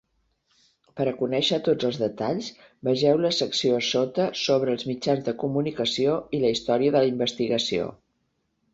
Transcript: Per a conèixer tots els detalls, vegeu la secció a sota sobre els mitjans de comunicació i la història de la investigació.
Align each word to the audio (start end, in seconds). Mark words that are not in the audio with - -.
Per 0.99 1.05
a 1.11 1.11
conèixer 1.19 1.59
tots 1.67 1.87
els 1.89 1.99
detalls, 2.05 2.47
vegeu 2.89 3.21
la 3.27 3.31
secció 3.41 3.77
a 3.83 3.83
sota 3.91 4.27
sobre 4.47 4.75
els 4.77 4.89
mitjans 4.95 5.25
de 5.31 5.39
comunicació 5.47 6.19
i 6.41 6.45
la 6.47 6.55
història 6.59 6.95
de 6.99 7.07
la 7.07 7.17
investigació. 7.17 7.97